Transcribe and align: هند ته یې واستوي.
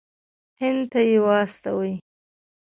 هند 0.59 0.81
ته 0.91 0.99
یې 1.09 1.17
واستوي. 1.25 1.93